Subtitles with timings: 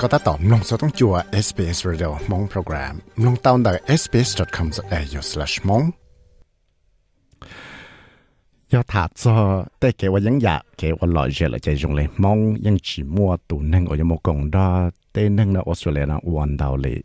[0.00, 1.14] ก็ตัดต่อมลงสต้องจัว
[1.46, 5.84] SBS Radio มงโปรแกรมลงตาวน์ดัก sbs.com.au/mong
[8.72, 9.34] ยอดถาจอ
[9.78, 14.68] แต่เกว่ายังอยากเกว่าหล่อเจละใจจงเลยมองยังจีมัวตูนึงอยมกงดอ
[15.12, 16.98] เต้นึงนะออสเตรเลียนะวันดาวเลย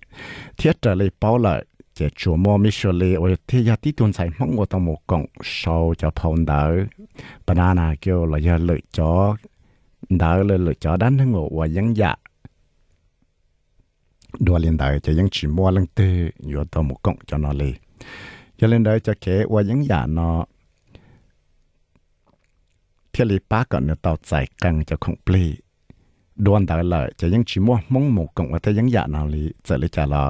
[0.55, 1.53] เทียจะเลยเป้าละ
[1.95, 5.23] เจชัวมอมิชเลโอเทียที่ตุนใส่มองว่าต้องมกง
[5.57, 6.71] ชาวจะพอนดาว
[7.45, 9.13] ปนานาเกี่ยวละยะเลยจอ
[10.21, 12.17] ดาวเลยเลยจอด้านนึงว่ายังอยาก
[14.45, 16.15] ดัวเลนได้จะยังชิมัวลังเตื้อ
[16.47, 17.73] อยู่ตัวหมุกงจอนอเลย
[18.59, 20.29] จะเลนได้จะเขว่ายังอย่านอ
[23.09, 24.31] เที่ยลีป้าก่อนเนี่ยต่อใจ
[24.63, 25.43] กังจะคงปลี
[26.45, 30.23] ดวนแต่ลยจะยังชิมว่ามงหมุกงว่าแต่ยังอยากนาลีจะเลยจะละ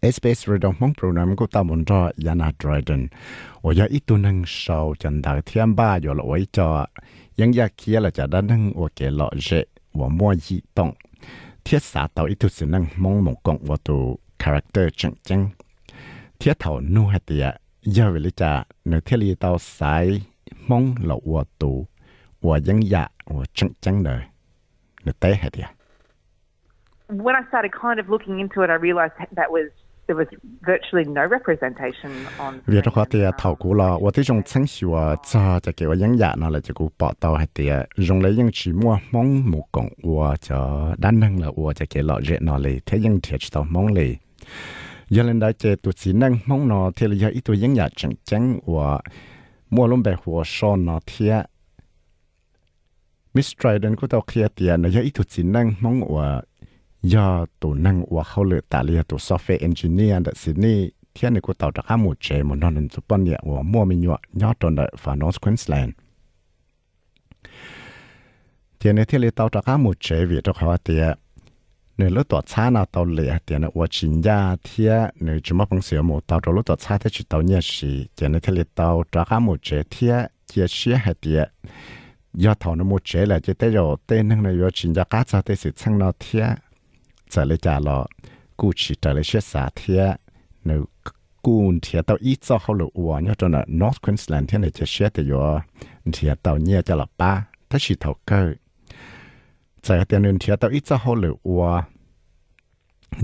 [0.00, 3.02] เอสเปซเรดองมงโปรแกรมก็ตามบนรอยานาดรอยเดน
[3.60, 6.68] โอ้ยอีตัวนึงชาวจันดาเทียมบ้าอยู่ละไว้จอ
[7.40, 9.48] ยังอยากเคียละจะด้านนึงโอเคละเจ
[9.98, 10.88] ว่ามัวยี่ต้อง
[11.64, 15.48] thiết xã tàu ít thứ năng mong mong cộng vào tù character chẳng chẳng
[16.38, 17.50] thiết thảo nu hạt tìa
[17.82, 20.22] giờ về lý trà nếu thiết lý tàu sai
[20.68, 21.86] mong là vào tù
[22.42, 24.22] vào dân dạ vào chẳng chẳng đời
[25.04, 25.66] nếu tế hạt tìa
[27.08, 29.68] When I started kind of looking into it, I realized that was
[32.66, 35.72] việc đó thì à, thảo cũ là, và thấy trong sáng sủa à, cha cho
[35.76, 38.50] kiểu những dạng nó là chỉ cũ bỏ tàu hay thì à, dùng lấy những
[38.52, 42.38] chỉ mua mong một cọng và cho đan năng là và cho kiểu lọ rễ
[42.40, 44.16] nó lì thế những thiệt tàu mong lì.
[45.08, 47.90] Giờ lên đó chơi tụt xí năng mong nó thì là ít tụi những dạng
[47.96, 49.00] chẳng chẳng và
[49.70, 51.30] mua luôn bè hồ so nó thì
[53.34, 56.42] Miss Dryden cũng tao kia tiền là ít tụt xí năng mong và
[57.04, 61.54] giờ năng của họ lựa tài liệu tổ software engineer ở Sydney thiên này của
[61.54, 63.24] tàu đặc hạm một chế một non nền chụp bản
[63.62, 65.92] mua mình nhọ nhỏ tròn đợi và Queensland.
[68.80, 71.18] Thiên này thiên này tàu đặc hạm một chế vì trong họ tiệt
[71.98, 73.04] nếu lúc tàu xa nào tàu
[73.46, 74.88] thì nó quá chín ya thì
[75.20, 77.58] nếu chúng mà phong sửa một tàu rồi lúc tàu xa thì chỉ tàu nhẹ
[77.62, 80.08] xì thì nó thì tàu trả cả một chế thì
[80.46, 81.36] chia sẻ hay thì
[82.34, 85.04] do thầu nó một chế là chỉ tới rồi tên năng này quá chín ya
[85.04, 86.40] cá sao tới sự sang nó thì
[87.56, 88.06] trả lọ
[88.56, 90.20] cụ chỉ trả lấy xét xả thiệt
[90.64, 90.84] nếu
[91.42, 92.86] cụ thiệt ít cho họ lựa
[93.20, 95.60] nhớ cho nó North Queensland thiệt này chỉ xét thì yo
[96.12, 98.54] thiệt tàu cho là ba thế chỉ thầu cơ
[99.82, 101.82] trả tiền nên thiệt tàu ít cho họ lựa uo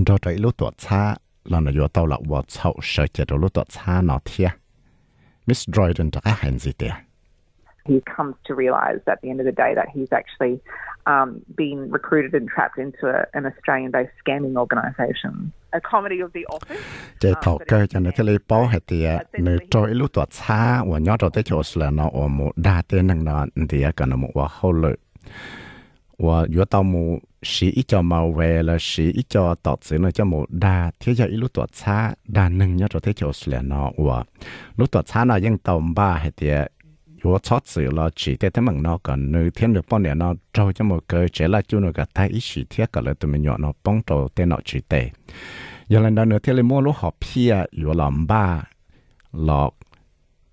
[0.05, 3.37] đó tại lúc tuổi xa là nó yo tàu là uo chậu sợ chỉ đó
[3.37, 4.19] lúc tuổi xa nó
[5.47, 6.89] Miss Dryden đã hành gì thế
[7.85, 10.59] he comes to realise at the end of the day that he's actually
[11.05, 15.51] um, been recruited and trapped into a, an Australian-based scamming organisation.
[15.73, 16.81] A comedy of the office.
[17.19, 20.25] Chế thầu cơ cho nên thế lấy bảo hệ thì nếu cho ít lúc tuổi
[20.31, 23.85] xa và nhớ đầu tới chỗ là nó ở một đa tên năng nó thì
[23.97, 24.97] cái nó một và hậu lợi
[26.17, 29.97] và yếu tao một sĩ ít cho màu về là sĩ ít cho tọt sự
[29.97, 33.13] nó cho một đa thế giờ ít lúc tuổi xa đa năng nhớ đầu tới
[33.13, 34.23] chỗ là nó và
[34.77, 36.49] lúc tuổi xa nó ยัง tàu ba hệ thì
[37.23, 40.15] yo chót sự lo chỉ để thế mình nó còn nữ thiên được bao nhiêu
[40.15, 43.01] nó trâu cho một cái chế là chú nó cả thay ý chỉ thiết cả
[43.01, 45.09] là tụi nó bông trâu tên nó chỉ tệ
[45.87, 48.63] giờ lần đó thiên lên mua lúc họp pia yo làm ba
[49.33, 49.69] lọ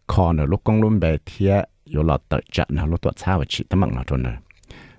[0.07, 1.63] còn nữa lúc công luôn bè thiết
[1.95, 4.37] yo lọ tự chặt nó lúc tuột xa và chỉ thế mình nó thôi nữa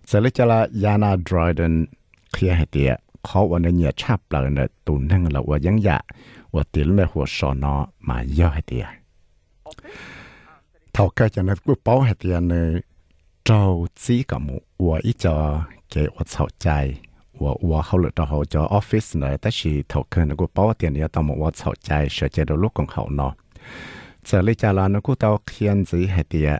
[0.05, 1.85] giờ lấy cho là Yana Dryden
[2.33, 6.03] kia hệ tiệt khó วันนี้เนี่ยชับเลยเนี่ยตุนทั้งเราว่ายังอยาก
[6.53, 7.75] ว่าติลแม่หัวสอนอ
[8.07, 8.85] มาเยอะให้เดีย
[10.99, 12.81] thầu cái cho nên cứ bảo hết tiền này
[13.45, 15.61] trâu chỉ cả mũ và ít cho
[15.95, 17.01] cái và thầu chạy
[17.33, 20.73] và và hậu lực đó cho office này tất chỉ thầu cái nó cứ bảo
[20.73, 23.33] tiền này tao mũ và thầu chạy sợ chạy đầu lúc còn hậu nó
[24.25, 26.55] giờ lấy cha là nó cứ tao khiên gì hết tiền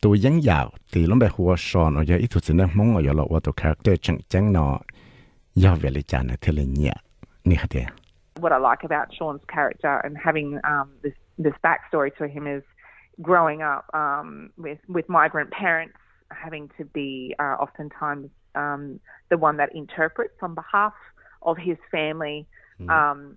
[0.00, 3.02] tôi vẫn giàu thì lúc bây hoa sòn ở giờ ít thuộc nên mong ở
[3.02, 4.78] giờ là tôi character chẳng chẳng nó
[5.54, 6.94] giàu về lấy cha này thế là nhẹ
[7.44, 7.86] nhẹ hạt tiền
[8.34, 11.12] What I like about Sean's character and having um, this
[11.44, 12.62] this backstory to him is
[13.20, 15.96] growing up um, with with migrant parents
[16.30, 19.00] having to be uh, oftentimes um,
[19.30, 20.94] the one that interprets on behalf
[21.42, 22.46] of his family.
[22.80, 22.90] Mm.
[22.90, 23.36] Um,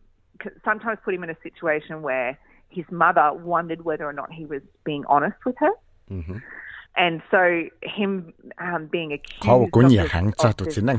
[0.64, 2.38] sometimes put him in a situation where
[2.70, 5.72] his mother wondered whether or not he was being honest with her.
[6.12, 6.38] Mm-hmm.
[6.98, 10.92] And so him um, being accused of, of this fraud that he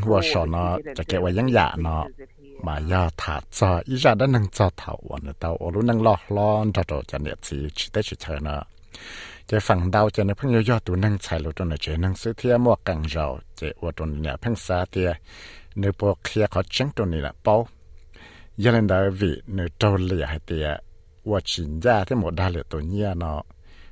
[0.47, 2.05] mà ya thả cho ý ra đã
[2.65, 8.57] มายาถาจออีจาด้านนังจอเถาวันเตาโอรุนังหลอกลอนจอจอจะเนี่ยสีชิไดชิเชนะ
[9.49, 13.27] จะฝั่งดาวจะในพังยอยอตัวนังใส่รถตัวเนี่เจนังซื้อเทียมวกังเรา
[13.57, 15.11] เจอวตัวเนี่ยพังซาเตีย
[15.79, 17.57] เนื้อวกเคลียขอจังตัวนี้ละเป้า
[18.63, 20.69] ยันเดาวิเนื้อโตเลียให้เตีย
[21.31, 23.41] ว่าชินยาที่หมดได้เลยตัวเนี่ยเนาะ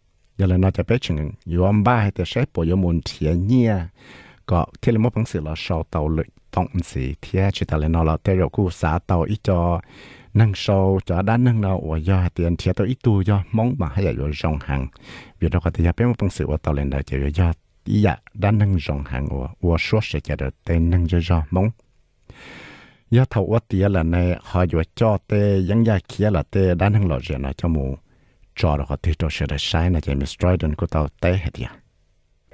[0.42, 1.18] ะนอจะเปจัง
[1.54, 3.72] ยอมบ้าให้แต่ใช้ปวยมุนเทียเนี่ย
[4.50, 9.60] ก็เทเลมอปังสือเราชอเตาเลยต้องสีเทียชิตาเลนอเราเตรกูสาเตาอีจอ
[10.36, 13.74] nâng sâu cho đá nâng nào và do tiền thiệt tôi ít tu do mong
[13.78, 14.86] mà hay là do rong hàng
[15.40, 17.52] vì đó có thể nhập bên một sự và tàu lên đời chỉ do
[17.84, 21.20] ý dạ đá nâng rong hàng và và số sẽ cho được tên nâng cho
[21.20, 21.70] do mong
[23.10, 26.74] do thầu và tiền là này họ vừa cho tê những gia kia là tê
[26.74, 27.84] đá nâng lọ rẻ nó cho mù cho đó có thể cho sẽ được sai
[27.84, 28.09] là chỉ Miss Dryden của tàu tê hết ya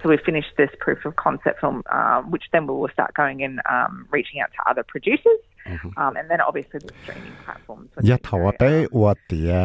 [0.01, 3.43] So we finished this proof of concept film, uh, which then we will start going
[3.43, 5.39] and um, reaching out to other producers,
[5.83, 8.19] um, and then obviously the streaming platforms.
[8.23, 9.55] thầu very, tế và tía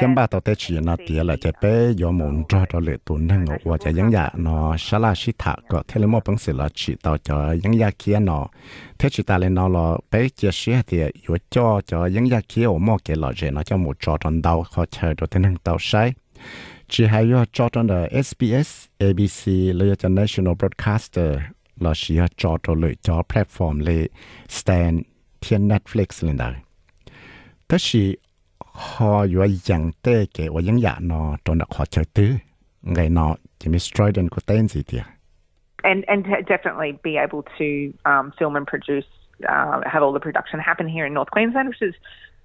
[0.00, 2.96] thiên ba tàu tế chỉ nó tía là chế bé do muốn cho cho lệ
[3.04, 6.06] tụ nâng ngộ và chế những dạ nó xá la xí thả có thế là
[6.06, 8.46] một bằng sự là chỉ tàu cho những dạ kia nó
[8.98, 12.40] thế chỉ ta lên nó là bé chia sẻ thì yếu cho cho những dạ
[12.48, 15.26] kia ở mò cái là chế nó cho một cho trong đầu khó chờ đồ
[15.26, 16.12] thế nâng tàu sai.
[16.88, 21.38] Chỉ hay do cho trong the SBS ABC lấy cho National Broadcaster
[21.80, 24.08] là chỉ cho cho lệ cho platform lệ
[24.48, 25.00] stand
[25.41, 26.55] thiên Netflix lên đây
[27.67, 28.19] 但是
[28.59, 32.39] họ有样的给我影呀呢，做那好吃的，
[32.81, 35.03] 我呢就没 Strident 个单子的。
[35.83, 39.05] and and to definitely be able to um, film and produce,
[39.47, 41.95] uh, have all the production happen here in North Queensland, which is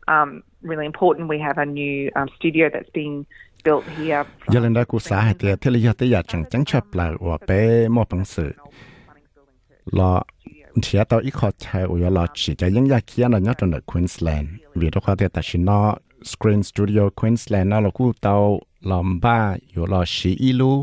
[0.07, 1.29] um, really important.
[1.29, 3.25] We have a new um, studio that's being
[3.65, 4.25] built here.
[4.25, 6.65] from- giờ lên đây cũng xã hay thì thế là giờ tới giờ chẳng chẳng
[6.65, 8.53] chấp là và bé mua bằng sự
[9.93, 10.23] là
[10.82, 15.82] เทียตอีกขอใช้อุยลอจีจะยังอยากเขียนอะไรจนถึควีนสแลนด์วีดีเขาเดียแต่ชินอ
[16.32, 18.36] สกรีนสตูดิโอควีนสแลนด์นั่นเราคู่เตา
[18.90, 19.38] ลอมบ้า
[19.72, 20.74] อยู่ลอชีอีลู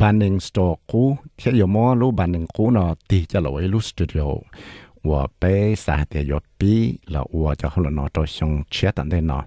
[0.00, 0.58] บันหนึ่งสโต
[0.90, 1.02] กู
[1.36, 4.28] เที่ยวมอลูบันหนึ่งคู่นอตีจะลอยลูสตูดิโอ
[5.08, 5.42] ว่าเป
[5.84, 6.74] สาเตยอปี
[7.10, 9.42] แล้วว่าจะเลาเนาตัวชงเชียตันได้เนอะ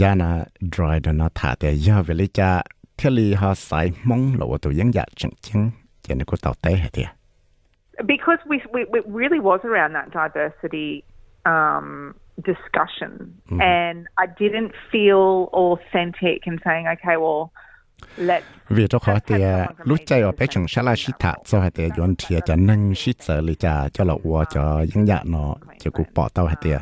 [0.00, 2.64] Yana dry đó nó thả để giờ về lý giải
[2.96, 5.70] thiết lý họ sai mong là của tụi dân dạ chẳng chẳng
[6.02, 7.06] cho nên của tàu tế hạt tiệt.
[8.06, 11.02] because we, we it really was around that diversity
[11.46, 17.52] um, discussion, and I didn't feel authentic in saying, okay, well.
[18.68, 19.34] Vì cho khó thì
[19.84, 21.96] lúc ở chẳng say sẽ là something sĩ about thả cho we hạt tiệt do.
[21.96, 25.54] dọn thì cho nâng sĩ sợ lý trả cho là ua cho dân dạ nó
[25.78, 26.80] cho cụ bỏ tàu hạt tiệt.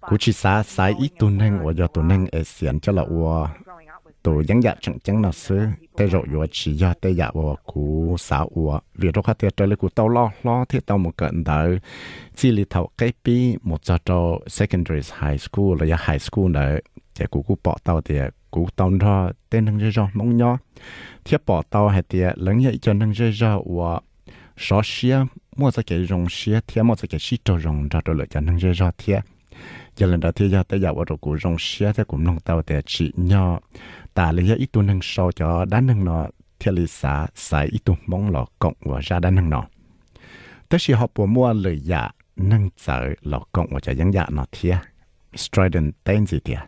[0.00, 3.02] Cụ chỉ xa sai ít tu nâng và do tu nâng ở xiên cho là
[3.02, 3.48] ua
[4.22, 5.60] tổ dân dạ chẳng chẳng nào xứ
[5.96, 9.68] tê rồi yo chỉ do tê dạ và cú sáu ua vì đó khác trời
[9.68, 11.78] lấy cú tàu lo lo thì tàu một cận đời
[12.34, 16.78] chỉ li thầu cái pi một giờ cho secondary high school là high school nữa
[17.14, 18.18] chỉ cú cú bỏ tàu thì
[18.50, 20.58] cú tàu ra, tên năng dây rồi mong nhó.
[21.24, 24.00] Thiết bỏ tàu hay tiệt lớn vậy cho năng dây rồi và
[24.56, 25.18] số xia
[25.56, 28.26] mua ra cái rồng xia thiết mua ra cái xí trâu rồng ra rồi lại
[28.30, 29.20] cho năng dây rồi thiết
[29.96, 32.40] giờ lần đầu tiên giờ tới giờ ở đồ cũ rong xia thì cũng nông
[32.40, 33.60] tàu để chỉ nhỏ
[34.14, 36.26] ta lấy ít tu năng sau cho đá năng nó
[36.58, 39.64] thiết lý xã xài ít tu mong lọ cộng và ra đá năng nó
[40.68, 44.26] tới khi họ bỏ mua lời dạ năng trở lọ cộng và cho dân dạ
[44.30, 44.76] nó thiết
[45.36, 46.58] Strident tên gì tiệt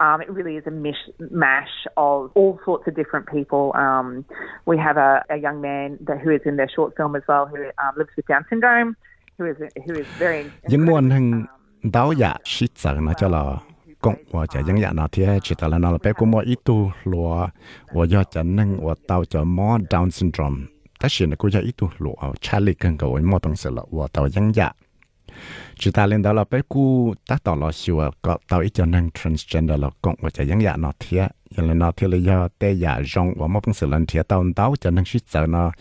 [0.00, 3.72] Um, it really is a mish mash of all sorts of different people.
[3.74, 4.24] Um,
[4.64, 7.44] we have a, a young man that, who is in their short film as well,
[7.46, 8.96] who um, lives with Down syndrome,
[9.36, 10.44] who is who is very.
[10.68, 11.46] những hưng um,
[11.92, 13.56] đáo dạ sĩ trở nó cho là
[14.00, 16.58] cộng và cho dân dạ nó thiết chỉ là nó là bé của mua ít
[16.64, 17.46] tu lúa
[17.92, 20.66] và do cho nâng và tàu cho mò Down syndrome
[21.00, 23.82] tất nhiên là cũng cho ít tu lúa Charlie cần cầu mua bằng sự là
[23.90, 24.72] và tàu dân dạ
[25.74, 28.86] chúng ta lên đó là bé cu ta tỏ là siêu có tao ít cho
[28.86, 32.16] năng transgender là cộng và chạy giống dạ nó thiệt giờ là nó thiệt là
[32.16, 35.46] do tê dạ rong và một sự lần thiệt tao tao cho năng suýt sợ
[35.46, 35.72] nó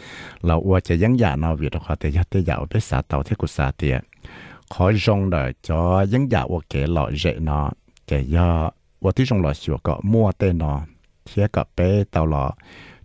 [0.41, 3.01] là qua chạy giống dạ nó vì đó họ tê dạ tê dạ bé xả
[3.07, 4.01] tao thiệt của xả thiệt
[4.69, 7.71] khó rong đời cho giống dạ và kể lọ dễ nó
[8.07, 10.81] kể do qua tí rong là siêu có mua tê nó
[11.25, 12.51] thiệt có bé tao là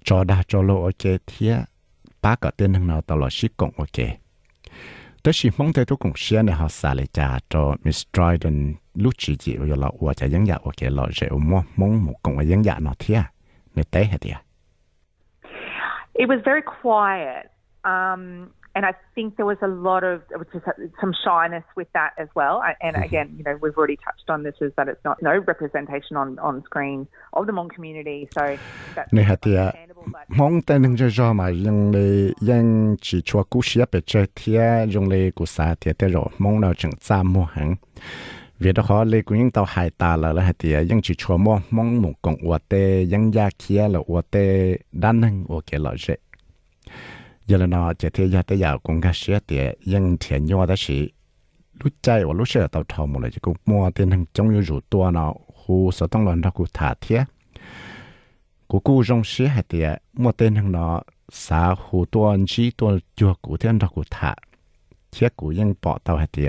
[0.05, 1.61] cho đa cho lô ok thiệt
[2.23, 4.24] ba cái tên năng nào tao là suýt cộng ok
[5.24, 8.58] แต่สิมองแต่ทุกคนเชื่อในเขาสาเลยจ้าจอมิสตรอยดัน
[9.04, 13.20] ลูกจีจีว่าเราว่าจะยังอยากว่าเกลอเจ้ามอมองหมกงว่ายังอยากนอเทีย
[13.74, 14.38] ในเต้เหดีย
[16.22, 17.46] It was very quiet.
[17.94, 20.67] Um, and I think there was a lot of just
[21.01, 22.63] some shyness with that as well.
[22.81, 26.17] And again, you know, we've already touched on this is that it's not no representation
[26.17, 28.29] on on screen of the Hmong community.
[28.35, 28.57] So
[28.95, 30.05] that's understandable.
[30.29, 34.27] Hmong tên nâng cho cho mà dùng lê dân chỉ cho cú xía bề chơi
[34.35, 37.75] thia dùng lê cú sa thia thế rồi Hmong nào chẳng cha mua hàng.
[38.59, 41.37] vì đó họ lê cũng những tàu hải ta là là thì những chỉ cho
[41.37, 45.63] mua mong một cộng của tê những gia kia là của tê đan nâng của
[45.71, 46.15] cái lợi dễ
[47.47, 50.67] giờ là nó chỉ thấy giờ tới giờ cũng cái xe thì nhưng thiện nhau
[50.67, 51.13] đó chỉ
[51.81, 54.55] lúc chạy và lúc xe tàu thầu một lại chỉ cũng mua tiền hàng trong
[54.55, 55.35] như rủ tua nó
[55.67, 57.25] hồ sơ tăng lần đó cũng thả thiết
[58.69, 62.71] cũng cũng trong xe hay tiệt mua tiền hàng nó xã hồ tua anh chỉ
[62.71, 64.35] tua chùa cũng tiền đó cũng thả
[65.13, 66.47] thiết cũng nhưng bỏ tàu hay thì,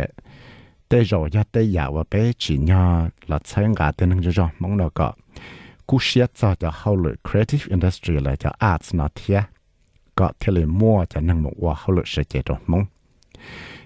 [0.89, 4.31] tới rồi giờ tới giờ và bé chỉ nhau là thấy ngã tiền hàng cho
[4.31, 5.13] cho mong nó có
[5.87, 9.41] cú xe cho cho hậu lực creative industry là cho arts nó thiết
[10.15, 12.85] có thể là mua cho năng một quả hậu lực sẽ chế độ mong.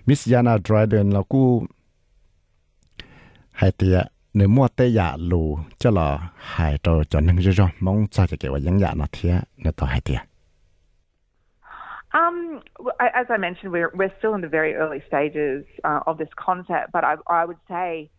[0.06, 1.66] Miss Yana Dryden là cú
[3.52, 4.02] hai tia
[4.34, 8.50] nếu mua tê dạ lù cho là hai trò cho năng rồi mong cho kế
[8.50, 10.18] hoạch những dạ nó thiệt nếu to hai tia
[12.12, 12.60] Um,
[12.98, 16.92] as I mentioned, we're we're still in the very early stages uh, of this concept,
[16.92, 18.10] but I I would say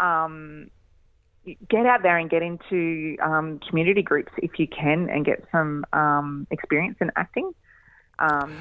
[0.00, 0.68] um,
[1.46, 5.84] get out there and get into um, community groups if you can and get some
[5.92, 7.52] um, experience in acting.
[8.18, 8.52] Um,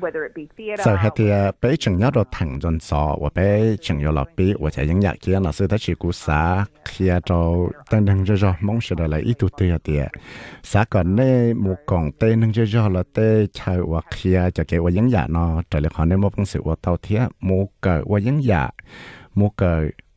[0.00, 0.84] whether it be theater.
[0.84, 1.30] So hết thì
[1.62, 4.86] bé chừng nhớ rồi thằng dân sọ và bé chừng nhớ là bé và chạy
[4.86, 7.54] những nhạc kia là sự thấy chỉ cú xã khi cho
[7.90, 10.06] tên nâng cho cho mong sẽ là ít tụt tiền tiền
[10.62, 14.64] xã còn nè một còn tên nâng cho cho là tên chạy và khi cho
[14.68, 17.26] cái và những nhạc nó trở lại họ nên một công sự và tàu thiết
[17.40, 18.70] một cái và những nhạc
[19.34, 19.50] một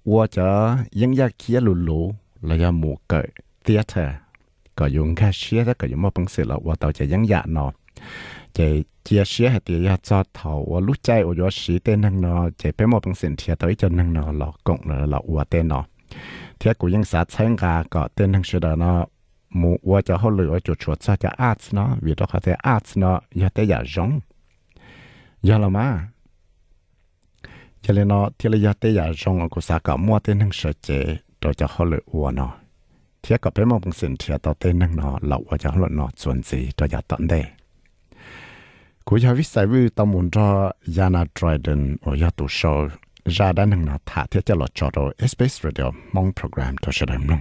[0.04, 0.48] cái 我จะ
[1.02, 3.28] ยังอยากเขียนลุๆแล้วยังหมู่เกิด
[3.64, 4.10] เตียเธอ
[4.78, 7.68] ก็ยุ่งแค่เชียแล้วก็ยังมาปังเสือแล้วว่าเราจะยังอยากนอ
[8.58, 8.66] จะ
[9.04, 15.82] เจียเชียให้เตียจอดเถาว่ารู้ใจว่าอยู่สีเต้นนั่งนอจะไปมาปังเสือเทียตัวจนนั่งนอหลอกกงเลยหลอกว่าเต้นนอ
[16.58, 18.94] เทียกูยังสาใช้งาก็เต้นนั่งเสดนอ
[19.58, 24.10] หมู่ว่าจะเขาเหลือจุดชวดซะจะอาร์ตเนาะวิธีเขาจะอาร์ตเนาะอย่าแต่อย่าจง
[25.46, 25.88] อย่าละมา
[27.82, 30.50] cho nên nó thì là giờ tới giờ trong của xã cả mua tên năng
[30.52, 32.54] sở chế rồi cho họ lựa uo nó
[33.24, 36.10] thì có bé mong sinh thì tao tên năng nó lậu và cho họ nó
[36.24, 37.46] chuẩn gì rồi giờ tận đây
[39.06, 42.90] cú giờ viết sai với tao muốn cho Yana Dryden ở nhà tụ show
[43.26, 46.92] ra đã năng nó thả thiết cho lọt cho rồi SBS Radio, mong program cho
[46.92, 47.40] sẽ đầm lòng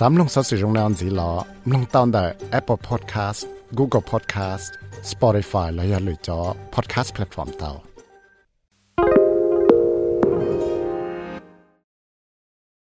[0.00, 1.30] สามลงสัสิรงนานสีหลอ
[1.72, 2.18] ลงตอนใด
[2.58, 3.40] Apple Podcast
[3.78, 4.66] Google Podcast
[5.12, 6.38] Spotify และอย่าลืมจอ
[6.74, 7.87] Podcast Platform เตา